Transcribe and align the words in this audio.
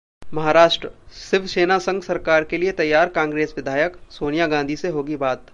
महाराष्ट्र: 0.33 0.89
शिवसेना 1.13 1.77
संग 1.79 2.01
सरकार 2.01 2.43
के 2.43 2.57
लिए 2.57 2.71
तैयार 2.71 3.09
कांग्रेस 3.09 3.53
विधायक, 3.57 3.97
सोनिया 4.09 4.47
गांधी 4.47 4.75
से 4.75 4.89
होगी 4.89 5.15
बात 5.17 5.45